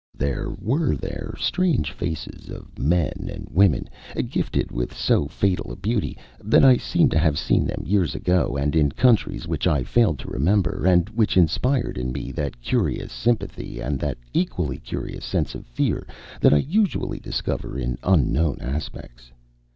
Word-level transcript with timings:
There 0.17 0.49
were 0.59 0.95
there 0.95 1.35
strange 1.37 1.91
faces 1.91 2.49
of 2.49 2.79
men 2.79 3.29
and 3.31 3.45
women, 3.51 3.87
gifted 4.31 4.71
with 4.71 4.97
so 4.97 5.27
fatal 5.27 5.71
a 5.71 5.75
beauty 5.75 6.17
that 6.43 6.65
I 6.65 6.77
seemed 6.77 7.11
to 7.11 7.19
have 7.19 7.37
seen 7.37 7.65
them 7.65 7.83
years 7.85 8.15
ago 8.15 8.57
and 8.57 8.75
in 8.75 8.93
countries 8.93 9.47
which 9.47 9.67
I 9.67 9.83
failed 9.83 10.17
to 10.17 10.27
remember, 10.27 10.87
and 10.87 11.07
which 11.09 11.37
inspired 11.37 11.99
in 11.99 12.11
me 12.11 12.31
that 12.31 12.61
curious 12.63 13.13
sympathy 13.13 13.79
and 13.79 13.99
that 13.99 14.17
equally 14.33 14.79
curious 14.79 15.23
sense 15.23 15.53
of 15.53 15.67
fear 15.67 16.07
that 16.39 16.51
I 16.51 16.57
usually 16.65 17.19
discover 17.19 17.77
in 17.77 17.99
unknown 18.01 18.57
aspects. 18.59 19.31